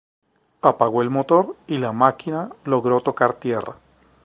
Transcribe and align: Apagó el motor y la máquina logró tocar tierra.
Apagó 0.63 1.03
el 1.03 1.11
motor 1.11 1.55
y 1.67 1.77
la 1.77 1.91
máquina 1.91 2.49
logró 2.65 3.01
tocar 3.01 3.33
tierra. 3.33 3.75